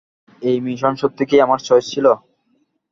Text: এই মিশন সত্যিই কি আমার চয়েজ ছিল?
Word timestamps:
এই 0.41 0.57
মিশন 0.65 0.93
সত্যিই 1.01 1.29
কি 1.29 1.35
আমার 1.45 1.59
চয়েজ 1.67 1.85
ছিল? 1.93 2.05